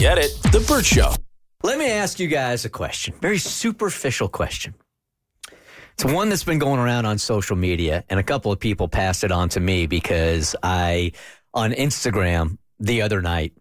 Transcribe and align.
Get 0.00 0.16
it? 0.16 0.32
The 0.44 0.64
Bert 0.66 0.86
Show. 0.86 1.12
Let 1.62 1.78
me 1.78 1.90
ask 1.90 2.18
you 2.18 2.26
guys 2.26 2.64
a 2.64 2.70
question. 2.70 3.12
Very 3.20 3.36
superficial 3.36 4.28
question. 4.28 4.74
It's 5.92 6.06
one 6.06 6.30
that's 6.30 6.42
been 6.42 6.58
going 6.58 6.80
around 6.80 7.04
on 7.04 7.18
social 7.18 7.54
media, 7.54 8.02
and 8.08 8.18
a 8.18 8.22
couple 8.22 8.50
of 8.50 8.58
people 8.58 8.88
passed 8.88 9.24
it 9.24 9.30
on 9.30 9.50
to 9.50 9.60
me 9.60 9.86
because 9.86 10.56
I, 10.62 11.12
on 11.52 11.72
Instagram 11.72 12.56
the 12.78 13.02
other 13.02 13.20
night, 13.20 13.52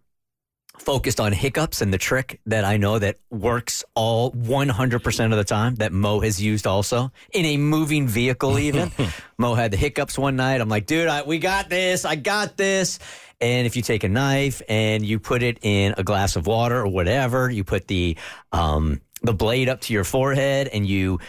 focused 0.80 1.19
on 1.19 1.31
hiccups 1.31 1.81
and 1.81 1.94
the 1.94 1.97
trick 1.97 2.39
that 2.45 2.63
I 2.63 2.77
know 2.77 2.99
that 2.99 3.17
works 3.30 3.83
all 3.95 4.31
100% 4.31 5.25
of 5.25 5.38
the 5.38 5.44
time 5.44 5.75
that 5.75 5.91
Moe 5.91 6.19
has 6.22 6.41
used 6.41 6.66
also 6.66 7.11
in 7.31 7.45
a 7.45 7.58
moving 7.58 8.08
vehicle, 8.08 8.58
even. 8.58 8.91
Moe 9.38 9.53
had 9.53 9.72
the 9.72 9.77
hiccups 9.77 10.17
one 10.17 10.35
night. 10.35 10.61
I'm 10.61 10.69
like, 10.69 10.85
dude, 10.85 11.07
I, 11.07 11.23
we 11.23 11.38
got 11.39 11.69
this. 11.69 12.05
I 12.05 12.16
got 12.16 12.57
this. 12.57 13.00
And 13.41 13.66
if 13.66 13.75
you 13.75 13.81
take 13.81 14.03
a 14.03 14.09
knife 14.09 14.61
and 14.67 15.05
you 15.05 15.19
put 15.19 15.44
it 15.44 15.59
in 15.61 15.95
a 15.97 16.03
glass 16.03 16.35
of 16.35 16.47
water 16.47 16.80
or 16.80 16.88
whatever, 16.88 17.50
you 17.50 17.63
put 17.63 17.88
the 17.88 18.17
um, 18.52 19.02
the 19.22 19.33
blade 19.33 19.69
up 19.69 19.81
to 19.81 19.94
your 19.94 20.03
forehead 20.03 20.67
and 20.69 20.85
you 20.85 21.19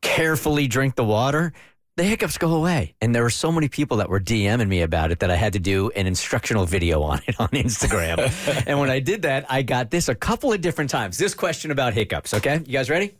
carefully 0.00 0.66
drink 0.66 0.96
the 0.96 1.04
water, 1.04 1.52
the 1.96 2.04
hiccups 2.04 2.38
go 2.38 2.54
away. 2.54 2.94
And 3.00 3.14
there 3.14 3.22
were 3.22 3.30
so 3.30 3.52
many 3.52 3.68
people 3.68 3.98
that 3.98 4.08
were 4.08 4.20
DMing 4.20 4.68
me 4.68 4.82
about 4.82 5.10
it 5.10 5.20
that 5.20 5.30
I 5.30 5.36
had 5.36 5.52
to 5.54 5.58
do 5.58 5.90
an 5.90 6.06
instructional 6.06 6.66
video 6.66 7.02
on 7.10 7.20
it 7.26 7.38
on 7.38 7.48
Instagram. 7.48 8.18
and 8.66 8.78
when 8.78 8.90
I 8.90 9.00
did 9.00 9.22
that, 9.22 9.46
I 9.48 9.62
got 9.62 9.90
this 9.90 10.08
a 10.08 10.14
couple 10.14 10.52
of 10.52 10.60
different 10.60 10.90
times. 10.90 11.18
This 11.18 11.34
question 11.34 11.70
about 11.70 11.94
hiccups, 11.94 12.34
okay? 12.34 12.58
You 12.58 12.72
guys 12.72 12.90
ready? 12.90 13.14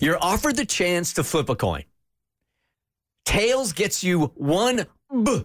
You're 0.00 0.18
offered 0.22 0.56
the 0.56 0.66
chance 0.66 1.14
to 1.14 1.24
flip 1.24 1.48
a 1.48 1.56
coin. 1.56 1.84
Tails 3.24 3.72
gets 3.72 4.02
you 4.02 4.26
one 4.36 4.86
b- 5.24 5.44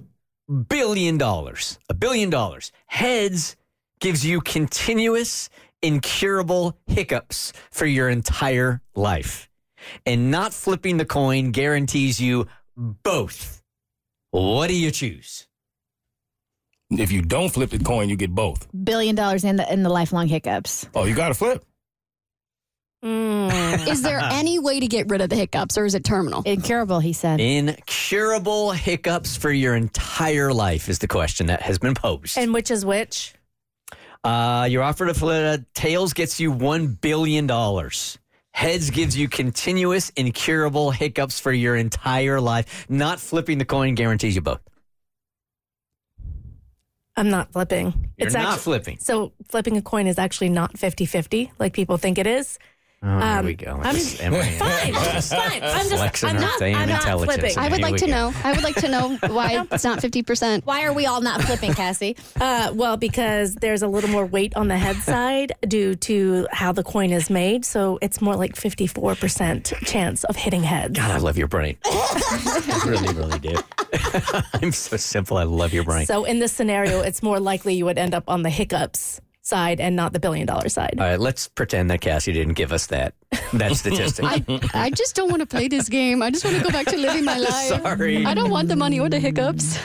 billion 0.69 1.17
dollars. 1.17 1.79
A 1.89 1.93
billion 1.93 2.29
dollars. 2.29 2.71
Heads 2.85 3.55
gives 3.99 4.25
you 4.25 4.41
continuous, 4.41 5.49
incurable 5.81 6.77
hiccups 6.87 7.53
for 7.71 7.85
your 7.85 8.09
entire 8.09 8.81
life. 8.95 9.49
And 10.05 10.31
not 10.31 10.53
flipping 10.53 10.97
the 10.97 11.05
coin 11.05 11.51
guarantees 11.51 12.19
you 12.19 12.47
both. 12.77 13.61
What 14.31 14.67
do 14.67 14.75
you 14.75 14.91
choose? 14.91 15.47
If 16.89 17.11
you 17.11 17.21
don't 17.21 17.49
flip 17.49 17.71
the 17.71 17.79
coin, 17.79 18.09
you 18.09 18.15
get 18.15 18.33
both. 18.33 18.67
Billion 18.83 19.15
dollars 19.15 19.43
in 19.43 19.55
the 19.55 19.71
in 19.71 19.83
the 19.83 19.89
lifelong 19.89 20.27
hiccups. 20.27 20.87
Oh, 20.93 21.05
you 21.05 21.15
got 21.15 21.29
to 21.29 21.33
flip. 21.33 21.63
Is 23.03 24.01
there 24.01 24.19
any 24.31 24.59
way 24.59 24.79
to 24.79 24.87
get 24.87 25.09
rid 25.09 25.21
of 25.21 25.29
the 25.29 25.35
hiccups 25.35 25.77
or 25.77 25.85
is 25.85 25.95
it 25.95 26.03
terminal? 26.03 26.41
Incurable, 26.43 26.99
he 26.99 27.13
said. 27.13 27.39
Incurable 27.41 28.71
hiccups 28.71 29.35
for 29.35 29.51
your 29.51 29.75
entire 29.75 30.53
life 30.53 30.87
is 30.87 30.99
the 30.99 31.07
question 31.07 31.47
that 31.47 31.61
has 31.61 31.79
been 31.79 31.95
posed. 31.95 32.37
And 32.37 32.53
which 32.53 32.71
is 32.71 32.85
which? 32.85 33.33
Uh, 34.23 34.67
your 34.69 34.83
offer 34.83 35.05
to 35.05 35.13
flip 35.13 35.65
tails 35.73 36.13
gets 36.13 36.39
you 36.39 36.53
$1 36.53 37.01
billion. 37.01 37.45
Heads 38.53 38.91
gives 38.91 39.17
you 39.17 39.27
continuous, 39.27 40.09
incurable 40.15 40.91
hiccups 40.91 41.39
for 41.39 41.51
your 41.51 41.75
entire 41.75 42.39
life. 42.39 42.85
Not 42.87 43.19
flipping 43.19 43.57
the 43.57 43.65
coin 43.65 43.95
guarantees 43.95 44.35
you 44.35 44.41
both. 44.41 44.61
I'm 47.15 47.29
not 47.29 47.51
flipping. 47.51 48.11
You're 48.17 48.31
not 48.31 48.59
flipping. 48.59 48.97
So 48.99 49.33
flipping 49.49 49.77
a 49.77 49.81
coin 49.81 50.07
is 50.07 50.17
actually 50.17 50.49
not 50.49 50.77
50 50.77 51.05
50 51.05 51.51
like 51.59 51.73
people 51.73 51.97
think 51.97 52.17
it 52.17 52.25
is. 52.25 52.57
Oh, 53.05 53.07
here 53.19 53.19
Um, 53.39 53.45
we 53.45 53.53
go. 53.53 53.79
I'm 53.83 53.93
This 53.95 54.19
Emery 54.21 54.43
fine. 54.57 54.93
fine. 54.93 54.95
I'm 54.95 55.89
just. 55.89 56.23
I'm 56.23 56.35
her 56.35 56.41
not. 56.41 56.61
I'm 56.61 56.87
not 56.89 57.03
flipping. 57.03 57.57
I 57.57 57.67
would 57.67 57.79
Here 57.79 57.87
like 57.89 57.97
to 57.97 58.05
go. 58.05 58.11
know. 58.11 58.33
I 58.45 58.51
would 58.53 58.63
like 58.63 58.75
to 58.75 58.87
know 58.87 59.17
why 59.27 59.65
it's 59.71 59.83
not 59.83 59.99
50%. 59.99 60.63
Why 60.65 60.85
are 60.85 60.93
we 60.93 61.05
all 61.05 61.19
not 61.21 61.41
flipping, 61.41 61.73
Cassie? 61.73 62.15
Uh, 62.39 62.71
well, 62.73 62.95
because 62.95 63.55
there's 63.55 63.81
a 63.81 63.87
little 63.87 64.09
more 64.09 64.25
weight 64.25 64.55
on 64.55 64.69
the 64.69 64.77
head 64.77 64.95
side 64.97 65.51
due 65.67 65.95
to 65.95 66.47
how 66.51 66.71
the 66.71 66.83
coin 66.83 67.11
is 67.11 67.29
made, 67.29 67.65
so 67.65 67.99
it's 68.01 68.21
more 68.21 68.35
like 68.37 68.53
54% 68.55 69.85
chance 69.85 70.23
of 70.23 70.35
hitting 70.37 70.63
heads. 70.63 70.97
God, 70.97 71.11
I 71.11 71.17
love 71.17 71.37
your 71.37 71.47
brain. 71.47 71.77
I 71.85 72.81
really, 72.85 73.13
really 73.13 73.39
do. 73.39 73.55
I'm 74.53 74.71
so 74.71 74.95
simple. 74.97 75.37
I 75.37 75.43
love 75.43 75.73
your 75.73 75.83
brain. 75.83 76.05
So 76.05 76.23
in 76.23 76.39
this 76.39 76.53
scenario, 76.53 77.01
it's 77.01 77.21
more 77.21 77.39
likely 77.39 77.73
you 77.75 77.83
would 77.85 77.97
end 77.97 78.15
up 78.15 78.23
on 78.29 78.43
the 78.43 78.49
hiccups 78.49 79.19
side 79.53 79.79
and 79.79 79.95
not 79.95 80.13
the 80.13 80.19
billion 80.19 80.47
dollar 80.47 80.67
side. 80.67 80.95
All 80.97 81.05
right, 81.05 81.19
let's 81.19 81.47
pretend 81.47 81.91
that 81.91 82.01
Cassie 82.01 82.33
didn't 82.33 82.53
give 82.53 82.73
us 82.73 82.87
that 82.87 83.13
that 83.53 83.75
statistic. 83.83 84.25
I, 84.25 84.43
I 84.73 84.89
just 84.89 85.15
don't 85.15 85.29
want 85.29 85.41
to 85.41 85.45
play 85.45 85.67
this 85.67 85.89
game. 85.89 86.23
I 86.23 86.31
just 86.31 86.43
want 86.43 86.57
to 86.57 86.63
go 86.63 86.71
back 86.71 86.87
to 86.87 86.97
living 86.97 87.23
my 87.23 87.37
life. 87.51 87.81
Sorry. 87.83 88.25
I 88.25 88.33
don't 88.33 88.49
want 88.49 88.67
the 88.67 88.75
money 88.75 88.99
or 88.99 89.09
the 89.09 89.19
hiccups. 89.19 89.77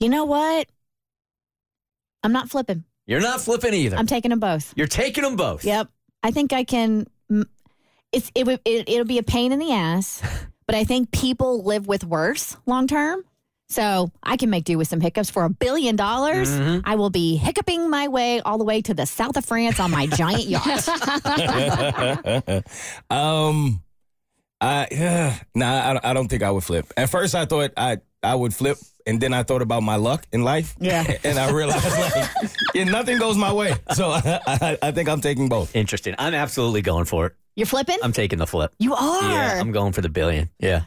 You 0.00 0.08
know 0.08 0.24
what? 0.24 0.66
I'm 2.24 2.32
not 2.32 2.50
flipping. 2.50 2.82
You're 3.06 3.20
not 3.20 3.40
flipping 3.40 3.74
either. 3.74 3.96
I'm 3.96 4.06
taking 4.08 4.30
them 4.30 4.40
both. 4.40 4.74
You're 4.76 4.88
taking 4.88 5.22
them 5.22 5.36
both. 5.36 5.64
Yep. 5.64 5.88
I 6.24 6.32
think 6.32 6.52
I 6.52 6.64
can. 6.64 7.06
It's 8.10 8.30
it 8.34 8.44
would 8.44 8.60
it, 8.64 8.88
it'll 8.88 9.04
be 9.04 9.18
a 9.18 9.22
pain 9.22 9.52
in 9.52 9.60
the 9.60 9.72
ass, 9.72 10.20
but 10.66 10.74
I 10.74 10.82
think 10.82 11.12
people 11.12 11.62
live 11.62 11.86
with 11.86 12.02
worse 12.04 12.56
long 12.66 12.88
term. 12.88 13.24
So 13.72 14.10
I 14.22 14.36
can 14.36 14.50
make 14.50 14.64
do 14.64 14.76
with 14.78 14.88
some 14.88 15.00
hiccups 15.00 15.30
for 15.30 15.44
a 15.44 15.50
billion 15.50 15.96
dollars. 15.96 16.50
I 16.84 16.96
will 16.96 17.10
be 17.10 17.36
hiccuping 17.36 17.88
my 17.88 18.08
way 18.08 18.40
all 18.40 18.58
the 18.58 18.64
way 18.64 18.82
to 18.82 18.94
the 18.94 19.06
south 19.06 19.36
of 19.36 19.44
France 19.44 19.80
on 19.80 19.90
my 19.90 20.06
giant 20.06 20.44
yacht. 20.44 20.88
um, 23.10 23.82
I 24.60 24.86
yeah, 24.90 25.38
nah, 25.54 25.98
I, 26.04 26.10
I 26.10 26.12
don't 26.14 26.28
think 26.28 26.42
I 26.42 26.50
would 26.50 26.64
flip. 26.64 26.92
At 26.96 27.10
first, 27.10 27.34
I 27.34 27.44
thought 27.44 27.72
I 27.76 27.98
I 28.22 28.34
would 28.34 28.54
flip, 28.54 28.78
and 29.06 29.20
then 29.20 29.34
I 29.34 29.42
thought 29.42 29.62
about 29.62 29.82
my 29.82 29.96
luck 29.96 30.24
in 30.32 30.44
life. 30.44 30.76
Yeah. 30.78 31.04
and 31.24 31.38
I 31.38 31.50
realized 31.50 31.84
like, 31.84 32.30
yeah, 32.74 32.84
nothing 32.84 33.18
goes 33.18 33.36
my 33.36 33.52
way. 33.52 33.74
So 33.94 34.10
I, 34.10 34.40
I, 34.46 34.78
I 34.80 34.92
think 34.92 35.08
I'm 35.08 35.20
taking 35.20 35.48
both. 35.48 35.74
Interesting. 35.74 36.14
I'm 36.18 36.34
absolutely 36.34 36.82
going 36.82 37.06
for 37.06 37.26
it. 37.26 37.32
You're 37.56 37.66
flipping? 37.66 37.98
I'm 38.02 38.12
taking 38.12 38.38
the 38.38 38.46
flip. 38.46 38.72
you 38.78 38.94
are. 38.94 39.30
Yeah, 39.30 39.60
I'm 39.60 39.72
going 39.72 39.92
for 39.92 40.00
the 40.00 40.08
billion. 40.08 40.48
Yeah. 40.58 40.84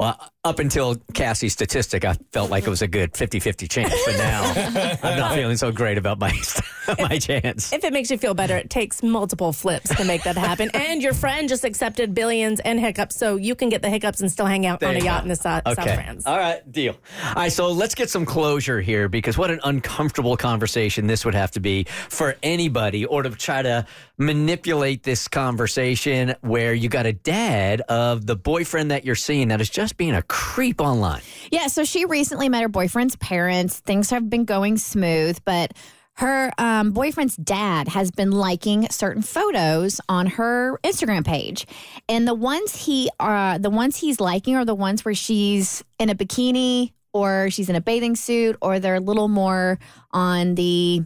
Well, 0.00 0.18
up 0.42 0.58
until 0.60 0.96
Cassie's 1.12 1.52
statistic, 1.52 2.06
I 2.06 2.14
felt 2.32 2.50
like 2.50 2.66
it 2.66 2.70
was 2.70 2.80
a 2.80 2.88
good 2.88 3.12
50-50 3.12 3.68
chance. 3.70 3.94
But 4.06 4.16
now 4.16 4.98
I'm 5.02 5.18
not 5.18 5.34
feeling 5.34 5.58
so 5.58 5.70
great 5.70 5.98
about 5.98 6.18
my 6.18 6.32
my 6.98 7.18
chance. 7.18 7.70
If 7.74 7.84
it 7.84 7.92
makes 7.92 8.10
you 8.10 8.16
feel 8.16 8.32
better, 8.32 8.56
it 8.56 8.70
takes 8.70 9.02
multiple 9.02 9.52
flips 9.52 9.94
to 9.96 10.04
make 10.04 10.22
that 10.22 10.38
happen. 10.38 10.70
and 10.74 11.02
your 11.02 11.12
friend 11.12 11.50
just 11.50 11.64
accepted 11.64 12.14
billions 12.14 12.60
and 12.60 12.80
hiccups, 12.80 13.14
so 13.16 13.36
you 13.36 13.54
can 13.54 13.68
get 13.68 13.82
the 13.82 13.90
hiccups 13.90 14.22
and 14.22 14.32
still 14.32 14.46
hang 14.46 14.64
out 14.64 14.80
There 14.80 14.88
on 14.88 14.96
a 14.96 15.00
yacht 15.00 15.20
go. 15.20 15.24
in 15.24 15.28
the 15.28 15.36
South, 15.36 15.64
South 15.66 15.78
Okay. 15.78 15.94
France. 15.94 16.24
All 16.24 16.38
right, 16.38 16.72
deal. 16.72 16.96
All 17.28 17.34
right, 17.34 17.52
so 17.52 17.70
let's 17.70 17.94
get 17.94 18.08
some 18.08 18.24
closure 18.24 18.80
here 18.80 19.10
because 19.10 19.36
what 19.36 19.50
an 19.50 19.60
uncomfortable 19.64 20.38
conversation 20.38 21.06
this 21.06 21.26
would 21.26 21.34
have 21.34 21.50
to 21.50 21.60
be 21.60 21.84
for 22.08 22.36
anybody 22.42 23.04
or 23.04 23.22
to 23.22 23.28
try 23.30 23.60
to 23.60 23.84
manipulate 24.16 25.02
this 25.02 25.28
conversation 25.28 26.34
where 26.40 26.72
you 26.72 26.88
got 26.88 27.04
a 27.04 27.12
dad 27.12 27.82
of 27.82 28.24
the 28.26 28.36
boyfriend 28.36 28.90
that 28.90 29.04
you're 29.04 29.14
seeing 29.14 29.48
that 29.48 29.60
is 29.60 29.68
just 29.68 29.89
being 29.92 30.14
a 30.14 30.22
creep 30.22 30.80
online. 30.80 31.22
Yeah, 31.50 31.66
so 31.66 31.84
she 31.84 32.04
recently 32.04 32.48
met 32.48 32.62
her 32.62 32.68
boyfriend's 32.68 33.16
parents. 33.16 33.80
Things 33.80 34.10
have 34.10 34.28
been 34.30 34.44
going 34.44 34.78
smooth, 34.78 35.38
but 35.44 35.72
her 36.14 36.52
um, 36.58 36.92
boyfriend's 36.92 37.36
dad 37.36 37.88
has 37.88 38.10
been 38.10 38.30
liking 38.30 38.88
certain 38.90 39.22
photos 39.22 40.00
on 40.08 40.26
her 40.26 40.78
Instagram 40.84 41.24
page, 41.24 41.66
and 42.08 42.28
the 42.28 42.34
ones 42.34 42.84
he 42.84 43.10
uh, 43.18 43.56
the 43.58 43.70
ones 43.70 43.96
he's 43.96 44.20
liking 44.20 44.54
are 44.56 44.64
the 44.64 44.74
ones 44.74 45.04
where 45.04 45.14
she's 45.14 45.82
in 45.98 46.10
a 46.10 46.14
bikini 46.14 46.92
or 47.12 47.48
she's 47.50 47.68
in 47.68 47.76
a 47.76 47.80
bathing 47.80 48.16
suit 48.16 48.56
or 48.60 48.78
they're 48.78 48.96
a 48.96 49.00
little 49.00 49.28
more 49.28 49.78
on 50.12 50.54
the 50.56 51.02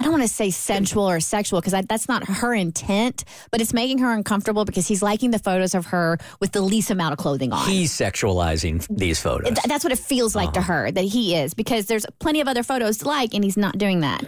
I 0.00 0.04
don't 0.04 0.12
want 0.12 0.22
to 0.22 0.28
say 0.28 0.50
sensual 0.50 1.10
or 1.10 1.18
sexual 1.18 1.60
because 1.60 1.74
that's 1.88 2.06
not 2.06 2.24
her 2.28 2.54
intent, 2.54 3.24
but 3.50 3.60
it's 3.60 3.74
making 3.74 3.98
her 3.98 4.12
uncomfortable 4.12 4.64
because 4.64 4.86
he's 4.86 5.02
liking 5.02 5.32
the 5.32 5.40
photos 5.40 5.74
of 5.74 5.86
her 5.86 6.18
with 6.38 6.52
the 6.52 6.60
least 6.60 6.92
amount 6.92 7.14
of 7.14 7.18
clothing 7.18 7.52
on. 7.52 7.68
He's 7.68 7.92
sexualizing 7.92 8.86
these 8.88 9.20
photos. 9.20 9.48
Th- 9.48 9.64
that's 9.66 9.82
what 9.82 9.92
it 9.92 9.98
feels 9.98 10.36
like 10.36 10.52
to 10.52 10.62
her 10.62 10.92
that 10.92 11.02
he 11.04 11.34
is 11.34 11.52
because 11.52 11.86
there's 11.86 12.06
plenty 12.20 12.40
of 12.40 12.46
other 12.46 12.62
photos 12.62 12.98
to 12.98 13.08
like 13.08 13.34
and 13.34 13.42
he's 13.42 13.56
not 13.56 13.76
doing 13.76 14.00
that. 14.00 14.24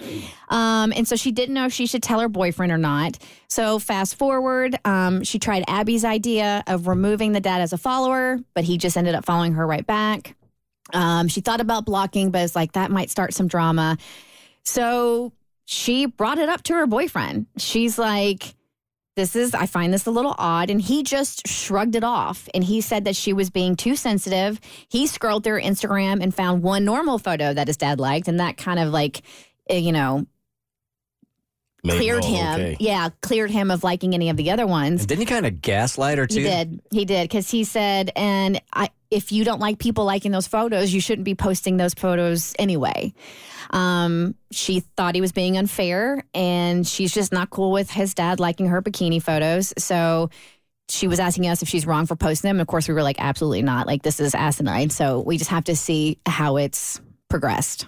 Um, 0.48 0.92
and 0.96 1.06
so 1.06 1.14
she 1.14 1.30
didn't 1.30 1.54
know 1.54 1.66
if 1.66 1.72
she 1.72 1.86
should 1.86 2.02
tell 2.02 2.18
her 2.18 2.28
boyfriend 2.28 2.72
or 2.72 2.78
not. 2.78 3.18
So 3.46 3.78
fast 3.78 4.16
forward, 4.16 4.76
um, 4.84 5.22
she 5.22 5.38
tried 5.38 5.62
Abby's 5.68 6.04
idea 6.04 6.64
of 6.66 6.88
removing 6.88 7.30
the 7.30 7.40
dad 7.40 7.60
as 7.60 7.72
a 7.72 7.78
follower, 7.78 8.40
but 8.54 8.64
he 8.64 8.76
just 8.76 8.96
ended 8.96 9.14
up 9.14 9.24
following 9.24 9.52
her 9.52 9.64
right 9.64 9.86
back. 9.86 10.34
Um, 10.92 11.28
she 11.28 11.40
thought 11.40 11.60
about 11.60 11.84
blocking, 11.84 12.32
but 12.32 12.42
it's 12.42 12.56
like 12.56 12.72
that 12.72 12.90
might 12.90 13.10
start 13.10 13.34
some 13.34 13.46
drama. 13.46 13.98
So 14.64 15.32
she 15.70 16.04
brought 16.04 16.38
it 16.38 16.48
up 16.48 16.64
to 16.64 16.74
her 16.74 16.86
boyfriend. 16.88 17.46
She's 17.56 17.96
like, 17.96 18.56
this 19.14 19.36
is, 19.36 19.54
I 19.54 19.66
find 19.66 19.94
this 19.94 20.04
a 20.04 20.10
little 20.10 20.34
odd. 20.36 20.68
And 20.68 20.82
he 20.82 21.04
just 21.04 21.46
shrugged 21.46 21.94
it 21.94 22.02
off. 22.02 22.48
And 22.52 22.64
he 22.64 22.80
said 22.80 23.04
that 23.04 23.14
she 23.14 23.32
was 23.32 23.50
being 23.50 23.76
too 23.76 23.94
sensitive. 23.94 24.58
He 24.88 25.06
scrolled 25.06 25.44
through 25.44 25.62
Instagram 25.62 26.24
and 26.24 26.34
found 26.34 26.64
one 26.64 26.84
normal 26.84 27.20
photo 27.20 27.54
that 27.54 27.68
his 27.68 27.76
dad 27.76 28.00
liked. 28.00 28.26
And 28.26 28.40
that 28.40 28.56
kind 28.56 28.80
of 28.80 28.88
like, 28.88 29.22
eh, 29.68 29.76
you 29.76 29.92
know, 29.92 30.26
Made 31.82 31.96
cleared 31.96 32.24
him. 32.24 32.52
okay. 32.54 32.76
Yeah, 32.78 33.08
cleared 33.22 33.50
him 33.50 33.70
of 33.70 33.82
liking 33.82 34.14
any 34.14 34.28
of 34.28 34.36
the 34.36 34.50
other 34.50 34.66
ones. 34.66 35.00
And 35.00 35.08
didn't 35.08 35.20
he 35.20 35.26
kind 35.26 35.46
of 35.46 35.62
gaslight 35.62 36.18
her 36.18 36.26
too? 36.26 36.40
He 36.40 36.42
did. 36.42 36.80
He 36.90 37.04
did 37.04 37.24
because 37.24 37.50
he 37.50 37.64
said, 37.64 38.10
and 38.16 38.60
I, 38.72 38.90
if 39.10 39.32
you 39.32 39.44
don't 39.44 39.60
like 39.60 39.78
people 39.78 40.04
liking 40.04 40.30
those 40.30 40.46
photos, 40.46 40.92
you 40.92 41.00
shouldn't 41.00 41.24
be 41.24 41.34
posting 41.34 41.76
those 41.76 41.94
photos 41.94 42.54
anyway. 42.58 43.14
Um, 43.70 44.34
she 44.50 44.80
thought 44.80 45.14
he 45.14 45.20
was 45.20 45.32
being 45.32 45.56
unfair, 45.56 46.24
and 46.34 46.86
she's 46.86 47.12
just 47.12 47.32
not 47.32 47.50
cool 47.50 47.72
with 47.72 47.90
his 47.90 48.14
dad 48.14 48.40
liking 48.40 48.66
her 48.66 48.82
bikini 48.82 49.22
photos. 49.22 49.72
So 49.78 50.30
she 50.88 51.06
was 51.06 51.20
asking 51.20 51.46
us 51.46 51.62
if 51.62 51.68
she's 51.68 51.86
wrong 51.86 52.06
for 52.06 52.16
posting 52.16 52.48
them. 52.48 52.60
Of 52.60 52.66
course, 52.66 52.88
we 52.88 52.94
were 52.94 53.02
like, 53.02 53.16
absolutely 53.20 53.62
not. 53.62 53.86
Like 53.86 54.02
this 54.02 54.20
is 54.20 54.34
asinine. 54.34 54.90
So 54.90 55.20
we 55.20 55.38
just 55.38 55.50
have 55.50 55.64
to 55.64 55.76
see 55.76 56.18
how 56.26 56.56
it's 56.56 57.00
progressed. 57.28 57.86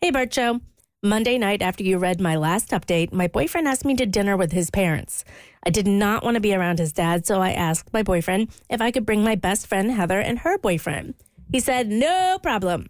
Hey, 0.00 0.10
Bert 0.10 0.32
Show. 0.32 0.60
Monday 1.04 1.36
night, 1.36 1.60
after 1.60 1.84
you 1.84 1.98
read 1.98 2.18
my 2.18 2.34
last 2.34 2.70
update, 2.70 3.12
my 3.12 3.26
boyfriend 3.26 3.68
asked 3.68 3.84
me 3.84 3.94
to 3.94 4.06
dinner 4.06 4.38
with 4.38 4.52
his 4.52 4.70
parents. 4.70 5.22
I 5.62 5.68
did 5.68 5.86
not 5.86 6.24
want 6.24 6.36
to 6.36 6.40
be 6.40 6.54
around 6.54 6.78
his 6.78 6.94
dad, 6.94 7.26
so 7.26 7.42
I 7.42 7.50
asked 7.50 7.92
my 7.92 8.02
boyfriend 8.02 8.48
if 8.70 8.80
I 8.80 8.90
could 8.90 9.04
bring 9.04 9.22
my 9.22 9.34
best 9.34 9.66
friend 9.66 9.90
Heather 9.90 10.18
and 10.18 10.38
her 10.38 10.56
boyfriend. 10.56 11.12
He 11.52 11.60
said, 11.60 11.88
no 11.88 12.38
problem. 12.42 12.88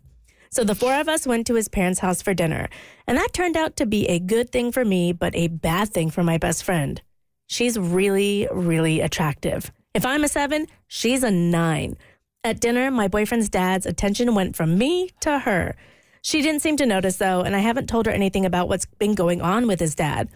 So 0.48 0.62
the 0.62 0.76
four 0.76 0.94
of 0.94 1.08
us 1.08 1.26
went 1.26 1.48
to 1.48 1.56
his 1.56 1.66
parents' 1.66 1.98
house 1.98 2.22
for 2.22 2.34
dinner, 2.34 2.68
and 3.08 3.18
that 3.18 3.32
turned 3.32 3.56
out 3.56 3.76
to 3.78 3.84
be 3.84 4.06
a 4.06 4.20
good 4.20 4.50
thing 4.50 4.70
for 4.70 4.84
me, 4.84 5.12
but 5.12 5.34
a 5.34 5.48
bad 5.48 5.88
thing 5.88 6.08
for 6.08 6.22
my 6.22 6.38
best 6.38 6.62
friend. 6.62 7.02
She's 7.48 7.76
really, 7.76 8.46
really 8.52 9.00
attractive. 9.00 9.72
If 9.92 10.06
I'm 10.06 10.22
a 10.22 10.28
seven, 10.28 10.68
she's 10.86 11.24
a 11.24 11.32
nine. 11.32 11.96
At 12.44 12.60
dinner, 12.60 12.92
my 12.92 13.08
boyfriend's 13.08 13.48
dad's 13.48 13.86
attention 13.86 14.36
went 14.36 14.54
from 14.54 14.78
me 14.78 15.10
to 15.22 15.40
her. 15.40 15.74
She 16.24 16.40
didn't 16.40 16.62
seem 16.62 16.78
to 16.78 16.86
notice, 16.86 17.18
though, 17.18 17.42
and 17.42 17.54
I 17.54 17.58
haven't 17.58 17.86
told 17.86 18.06
her 18.06 18.12
anything 18.12 18.46
about 18.46 18.66
what's 18.66 18.86
been 18.86 19.14
going 19.14 19.42
on 19.42 19.66
with 19.66 19.78
his 19.78 19.94
dad. 19.94 20.30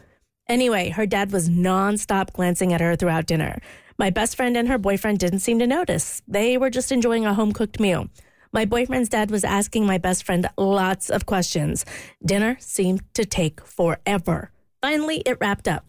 Anyway, 0.46 0.90
her 0.90 1.06
dad 1.06 1.32
was 1.32 1.48
nonstop 1.48 2.34
glancing 2.34 2.74
at 2.74 2.82
her 2.82 2.94
throughout 2.94 3.24
dinner. 3.24 3.58
My 3.98 4.10
best 4.10 4.36
friend 4.36 4.54
and 4.54 4.68
her 4.68 4.76
boyfriend 4.76 5.18
didn't 5.18 5.38
seem 5.38 5.58
to 5.60 5.66
notice. 5.66 6.20
They 6.28 6.58
were 6.58 6.68
just 6.68 6.92
enjoying 6.92 7.24
a 7.24 7.32
home 7.32 7.52
cooked 7.52 7.80
meal. 7.80 8.10
My 8.52 8.66
boyfriend's 8.66 9.08
dad 9.08 9.30
was 9.30 9.44
asking 9.44 9.86
my 9.86 9.96
best 9.96 10.24
friend 10.24 10.46
lots 10.58 11.08
of 11.08 11.24
questions. 11.24 11.86
Dinner 12.22 12.58
seemed 12.60 13.02
to 13.14 13.24
take 13.24 13.64
forever. 13.64 14.50
Finally, 14.82 15.22
it 15.24 15.38
wrapped 15.40 15.66
up. 15.66 15.86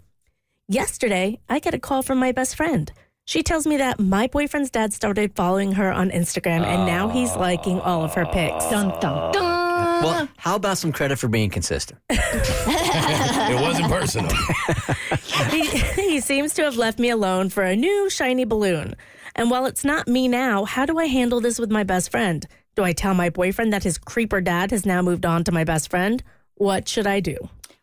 Yesterday, 0.70 1.42
I 1.50 1.60
get 1.60 1.74
a 1.74 1.80
call 1.80 2.04
from 2.04 2.20
my 2.20 2.32
best 2.32 2.56
friend. 2.56 2.90
She 3.26 3.44
tells 3.44 3.68
me 3.68 3.76
that 3.76 4.00
my 4.00 4.28
boyfriend's 4.28 4.72
dad 4.72 4.94
started 4.94 5.36
following 5.36 5.74
her 5.74 5.92
on 5.92 6.10
Instagram 6.10 6.64
and 6.64 6.86
now 6.86 7.10
he's 7.10 7.36
liking 7.36 7.82
all 7.82 8.06
of 8.06 8.14
her 8.14 8.26
pics. 8.26 8.70
Dun 8.70 8.98
dun 9.02 9.34
dun. 9.34 9.59
Well, 10.04 10.30
how 10.38 10.56
about 10.56 10.78
some 10.78 10.92
credit 10.92 11.20
for 11.20 11.28
being 11.28 11.50
consistent? 11.50 12.00
it 12.10 13.62
wasn't 13.62 13.88
personal. 13.88 14.32
he, 15.50 15.66
he 15.66 16.20
seems 16.20 16.54
to 16.56 16.64
have 16.64 16.78
left 16.78 17.00
me 17.00 17.10
alone 17.10 17.50
for 17.50 17.64
a 17.64 17.76
new 17.76 18.10
shiny 18.10 18.46
balloon. 18.46 18.96
And 19.36 19.50
while 19.50 19.66
it's 19.66 19.86
not 19.86 20.08
me 20.08 20.28
now, 20.28 20.66
how 20.66 20.86
do 20.86 20.98
I 20.98 21.06
handle 21.06 21.40
this 21.40 21.60
with 21.60 21.72
my 21.72 21.84
best 21.84 22.12
friend? 22.12 22.46
Do 22.76 22.84
I 22.84 22.94
tell 22.94 23.14
my 23.14 23.30
boyfriend 23.30 23.74
that 23.74 23.84
his 23.84 23.98
creeper 23.98 24.42
dad 24.42 24.72
has 24.72 24.86
now 24.86 25.02
moved 25.02 25.26
on 25.26 25.44
to 25.46 25.52
my 25.52 25.64
best 25.64 25.90
friend? 25.90 26.24
What 26.56 26.88
should 26.88 27.08
I 27.08 27.20
do? 27.20 27.38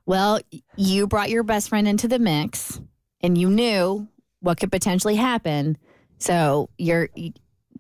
Well, 0.04 0.40
you 0.76 1.06
brought 1.06 1.30
your 1.30 1.42
best 1.42 1.68
friend 1.68 1.88
into 1.88 2.08
the 2.08 2.18
mix 2.18 2.80
and 3.20 3.36
you 3.36 3.50
knew 3.50 4.08
what 4.40 4.60
could 4.60 4.70
potentially 4.70 5.16
happen. 5.16 5.76
So 6.18 6.70
you're 6.78 7.08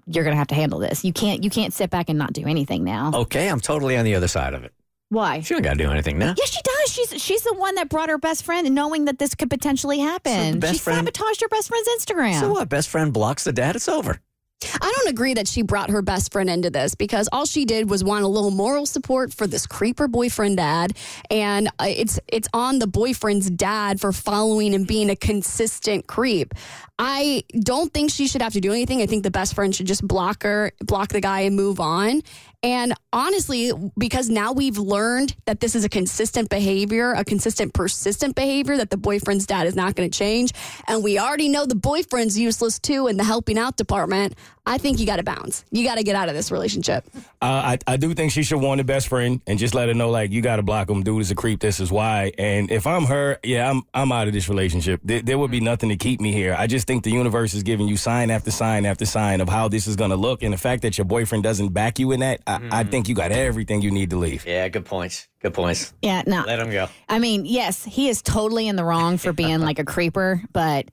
you're 0.06 0.24
going 0.24 0.34
to 0.34 0.38
have 0.38 0.48
to 0.48 0.54
handle 0.54 0.78
this. 0.78 1.04
You 1.04 1.12
can't 1.12 1.42
you 1.44 1.50
can't 1.50 1.72
sit 1.72 1.90
back 1.90 2.08
and 2.08 2.18
not 2.18 2.32
do 2.32 2.46
anything 2.46 2.84
now. 2.84 3.10
Okay, 3.14 3.48
I'm 3.48 3.60
totally 3.60 3.96
on 3.96 4.04
the 4.04 4.14
other 4.14 4.28
side 4.28 4.54
of 4.54 4.64
it. 4.64 4.72
Why? 5.08 5.40
She 5.40 5.54
don't 5.54 5.62
got 5.62 5.74
to 5.74 5.84
do 5.84 5.90
anything 5.90 6.18
now. 6.18 6.34
Yes, 6.36 6.50
she 6.52 6.60
does. 6.62 6.92
She's 6.92 7.22
she's 7.22 7.42
the 7.42 7.54
one 7.54 7.76
that 7.76 7.88
brought 7.88 8.08
her 8.08 8.18
best 8.18 8.44
friend, 8.44 8.74
knowing 8.74 9.04
that 9.04 9.18
this 9.18 9.34
could 9.34 9.50
potentially 9.50 9.98
happen. 10.00 10.58
best 10.58 10.74
she 10.74 10.78
friend- 10.80 10.98
sabotaged 10.98 11.40
her 11.42 11.48
best 11.48 11.68
friend's 11.68 11.88
Instagram. 11.88 12.40
So 12.40 12.50
what? 12.52 12.68
Best 12.68 12.88
friend 12.88 13.12
blocks 13.12 13.44
the 13.44 13.52
dad. 13.52 13.76
It's 13.76 13.88
over. 13.88 14.20
I 14.64 14.92
don't 14.96 15.10
agree 15.10 15.34
that 15.34 15.46
she 15.46 15.60
brought 15.60 15.90
her 15.90 16.00
best 16.00 16.32
friend 16.32 16.48
into 16.48 16.70
this 16.70 16.94
because 16.94 17.28
all 17.30 17.44
she 17.44 17.66
did 17.66 17.90
was 17.90 18.02
want 18.02 18.24
a 18.24 18.28
little 18.28 18.50
moral 18.50 18.86
support 18.86 19.32
for 19.34 19.46
this 19.46 19.66
creeper 19.66 20.08
boyfriend 20.08 20.56
dad, 20.56 20.96
and 21.30 21.68
uh, 21.78 21.86
it's 21.88 22.18
it's 22.28 22.48
on 22.54 22.78
the 22.78 22.86
boyfriend's 22.86 23.50
dad 23.50 24.00
for 24.00 24.12
following 24.12 24.74
and 24.74 24.86
being 24.86 25.10
a 25.10 25.16
consistent 25.16 26.06
creep. 26.06 26.54
I 26.98 27.44
don't 27.60 27.92
think 27.92 28.10
she 28.10 28.26
should 28.26 28.40
have 28.40 28.54
to 28.54 28.60
do 28.60 28.72
anything. 28.72 29.02
I 29.02 29.06
think 29.06 29.22
the 29.22 29.30
best 29.30 29.54
friend 29.54 29.74
should 29.74 29.86
just 29.86 30.06
block 30.06 30.42
her, 30.44 30.72
block 30.80 31.10
the 31.10 31.20
guy, 31.20 31.40
and 31.40 31.54
move 31.54 31.78
on. 31.78 32.22
And 32.62 32.94
honestly, 33.12 33.72
because 33.96 34.28
now 34.28 34.52
we've 34.52 34.78
learned 34.78 35.36
that 35.44 35.60
this 35.60 35.74
is 35.74 35.84
a 35.84 35.88
consistent 35.88 36.48
behavior, 36.48 37.12
a 37.12 37.24
consistent, 37.24 37.74
persistent 37.74 38.34
behavior 38.34 38.76
that 38.76 38.90
the 38.90 38.96
boyfriend's 38.96 39.46
dad 39.46 39.66
is 39.66 39.76
not 39.76 39.94
going 39.94 40.10
to 40.10 40.18
change. 40.18 40.52
And 40.88 41.04
we 41.04 41.18
already 41.18 41.48
know 41.48 41.66
the 41.66 41.74
boyfriend's 41.74 42.38
useless 42.38 42.78
too 42.78 43.06
in 43.06 43.16
the 43.16 43.24
helping 43.24 43.58
out 43.58 43.76
department. 43.76 44.34
I 44.68 44.78
think 44.78 44.98
you 44.98 45.06
got 45.06 45.16
to 45.16 45.22
bounce. 45.22 45.64
You 45.70 45.84
got 45.84 45.94
to 45.94 46.02
get 46.02 46.16
out 46.16 46.28
of 46.28 46.34
this 46.34 46.50
relationship. 46.50 47.04
Uh, 47.40 47.76
I, 47.76 47.78
I 47.86 47.96
do 47.96 48.12
think 48.14 48.32
she 48.32 48.42
should 48.42 48.60
warn 48.60 48.78
the 48.78 48.84
best 48.84 49.06
friend 49.06 49.40
and 49.46 49.60
just 49.60 49.76
let 49.76 49.86
her 49.86 49.94
know, 49.94 50.10
like, 50.10 50.32
you 50.32 50.42
got 50.42 50.56
to 50.56 50.62
block 50.64 50.90
him. 50.90 51.04
Dude 51.04 51.20
is 51.20 51.30
a 51.30 51.36
creep. 51.36 51.60
This 51.60 51.78
is 51.78 51.92
why. 51.92 52.32
And 52.36 52.68
if 52.72 52.84
I'm 52.84 53.04
her, 53.04 53.38
yeah, 53.44 53.70
I'm 53.70 53.82
I'm 53.94 54.10
out 54.10 54.26
of 54.26 54.32
this 54.32 54.48
relationship. 54.48 55.00
There, 55.04 55.22
there 55.22 55.38
would 55.38 55.52
be 55.52 55.60
nothing 55.60 55.90
to 55.90 55.96
keep 55.96 56.20
me 56.20 56.32
here. 56.32 56.56
I 56.58 56.66
just 56.66 56.88
think 56.88 57.04
the 57.04 57.12
universe 57.12 57.54
is 57.54 57.62
giving 57.62 57.86
you 57.86 57.96
sign 57.96 58.28
after 58.28 58.50
sign 58.50 58.86
after 58.86 59.04
sign 59.04 59.40
of 59.40 59.48
how 59.48 59.68
this 59.68 59.86
is 59.86 59.94
going 59.94 60.10
to 60.10 60.16
look. 60.16 60.42
And 60.42 60.52
the 60.52 60.58
fact 60.58 60.82
that 60.82 60.98
your 60.98 61.04
boyfriend 61.04 61.44
doesn't 61.44 61.68
back 61.68 62.00
you 62.00 62.10
in 62.10 62.20
that, 62.20 62.40
I, 62.46 62.60
I 62.70 62.84
think 62.84 63.08
you 63.08 63.14
got 63.14 63.32
everything 63.32 63.82
you 63.82 63.90
need 63.90 64.10
to 64.10 64.16
leave. 64.16 64.46
Yeah, 64.46 64.68
good 64.68 64.84
points. 64.84 65.28
Good 65.40 65.54
points. 65.54 65.92
yeah, 66.02 66.22
no. 66.26 66.44
Let 66.46 66.60
him 66.60 66.70
go. 66.70 66.88
I 67.08 67.18
mean, 67.18 67.44
yes, 67.44 67.84
he 67.84 68.08
is 68.08 68.22
totally 68.22 68.68
in 68.68 68.76
the 68.76 68.84
wrong 68.84 69.18
for 69.18 69.32
being 69.32 69.60
like 69.60 69.78
a 69.78 69.84
creeper, 69.94 70.42
but 70.52 70.88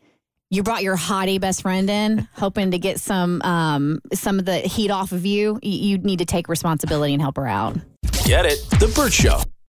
you 0.49 0.63
brought 0.63 0.83
your 0.83 0.97
hottie 0.97 1.39
best 1.41 1.61
friend 1.63 1.89
in, 1.89 2.27
hoping 2.33 2.71
to 2.71 2.79
get 2.79 2.99
some 2.99 3.41
um, 3.41 3.99
some 4.13 4.39
of 4.39 4.45
the 4.45 4.57
heat 4.57 4.91
off 4.91 5.11
of 5.11 5.25
you. 5.25 5.59
You 5.61 5.93
you 5.93 5.97
need 5.99 6.19
to 6.19 6.25
take 6.25 6.47
responsibility 6.47 7.13
and 7.13 7.21
help 7.21 7.37
her 7.37 7.47
out. 7.47 7.77
Get 8.25 8.45
it? 8.45 8.59
The 8.79 8.91
Bert 8.95 9.11
Show. 9.13 9.41